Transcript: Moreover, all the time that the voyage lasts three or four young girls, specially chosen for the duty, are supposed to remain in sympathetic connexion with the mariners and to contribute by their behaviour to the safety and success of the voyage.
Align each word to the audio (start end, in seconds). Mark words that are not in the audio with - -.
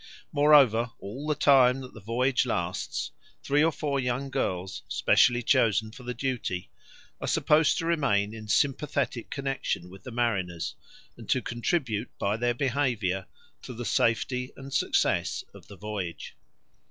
Moreover, 0.31 0.89
all 0.99 1.27
the 1.27 1.35
time 1.35 1.81
that 1.81 1.93
the 1.93 1.99
voyage 2.01 2.47
lasts 2.47 3.11
three 3.43 3.63
or 3.63 3.71
four 3.71 3.99
young 3.99 4.31
girls, 4.31 4.81
specially 4.87 5.43
chosen 5.43 5.91
for 5.91 6.01
the 6.01 6.15
duty, 6.15 6.71
are 7.21 7.27
supposed 7.27 7.77
to 7.77 7.85
remain 7.85 8.33
in 8.33 8.47
sympathetic 8.47 9.29
connexion 9.29 9.91
with 9.91 10.01
the 10.01 10.09
mariners 10.09 10.73
and 11.17 11.29
to 11.29 11.39
contribute 11.39 12.09
by 12.17 12.35
their 12.35 12.55
behaviour 12.55 13.27
to 13.61 13.75
the 13.75 13.85
safety 13.85 14.51
and 14.57 14.73
success 14.73 15.43
of 15.53 15.67
the 15.67 15.77
voyage. 15.77 16.35